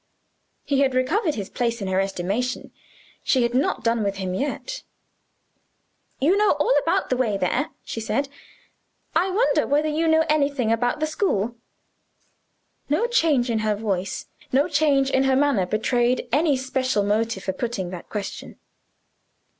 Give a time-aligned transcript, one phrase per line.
[0.65, 2.71] He had recovered his place in her estimation:
[3.23, 4.81] she had not done with him yet.
[6.19, 8.27] "You know all about the way there," she said
[9.15, 11.53] "I wonder whether you know anything about the school?"
[12.89, 17.53] No change in her voice, no change in her manner, betrayed any special motive for
[17.53, 18.57] putting this question.